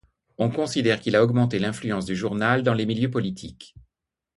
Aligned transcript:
On 0.39 0.49
considère 0.49 0.99
qu'il 0.99 1.15
a 1.15 1.23
augmenté 1.23 1.59
l'influence 1.59 2.05
du 2.05 2.15
journal 2.15 2.63
dans 2.63 2.73
les 2.73 2.87
milieux 2.87 3.11
politiques. 3.11 3.75